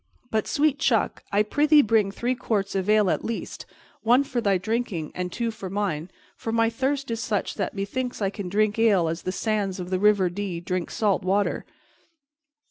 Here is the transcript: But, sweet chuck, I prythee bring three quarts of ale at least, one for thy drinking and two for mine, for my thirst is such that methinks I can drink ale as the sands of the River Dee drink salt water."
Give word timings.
But, 0.31 0.47
sweet 0.47 0.79
chuck, 0.79 1.23
I 1.31 1.43
prythee 1.43 1.83
bring 1.83 2.09
three 2.09 2.33
quarts 2.33 2.73
of 2.73 2.89
ale 2.89 3.11
at 3.11 3.23
least, 3.23 3.67
one 4.01 4.23
for 4.23 4.41
thy 4.41 4.57
drinking 4.57 5.11
and 5.13 5.31
two 5.31 5.51
for 5.51 5.69
mine, 5.69 6.09
for 6.35 6.51
my 6.51 6.71
thirst 6.71 7.11
is 7.11 7.19
such 7.21 7.53
that 7.53 7.75
methinks 7.75 8.19
I 8.19 8.31
can 8.31 8.49
drink 8.49 8.79
ale 8.79 9.07
as 9.07 9.21
the 9.21 9.31
sands 9.31 9.79
of 9.79 9.91
the 9.91 9.99
River 9.99 10.27
Dee 10.31 10.59
drink 10.59 10.89
salt 10.89 11.21
water." 11.21 11.65